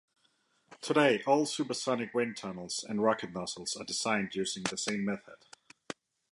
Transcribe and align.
Today, 0.81 1.21
all 1.27 1.45
supersonic 1.45 2.11
wind 2.15 2.35
tunnels 2.35 2.83
and 2.83 3.03
rocket 3.03 3.33
nozzles 3.33 3.75
are 3.75 3.83
designed 3.83 4.33
using 4.33 4.63
the 4.63 4.75
same 4.75 5.05
method. 5.05 5.45